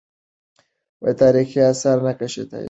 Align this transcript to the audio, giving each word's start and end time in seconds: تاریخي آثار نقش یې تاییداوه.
تاریخي 1.21 1.59
آثار 1.71 1.97
نقش 2.05 2.33
یې 2.37 2.43
تاییداوه. 2.49 2.59